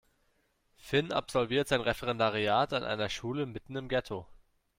Finn 0.77 1.13
absolviert 1.13 1.67
sein 1.67 1.79
Referendariat 1.81 2.73
an 2.73 2.83
einer 2.83 3.07
Schule 3.07 3.45
mitten 3.45 3.75
im 3.75 3.87
Ghetto. 3.87 4.25